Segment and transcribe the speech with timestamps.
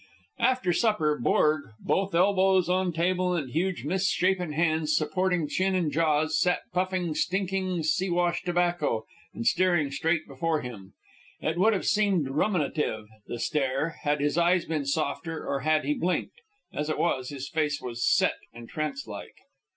[0.39, 6.39] After supper, Borg, both elbows on table and huge misshapen hands supporting chin and jaws,
[6.39, 10.93] sat puffing stinking Siwash tobacco and staring straight before him.
[11.39, 15.93] It would have seemed ruminative, the stare, had his eyes been softer or had he
[15.93, 16.41] blinked;
[16.73, 19.35] as it was, his face was set and trance like.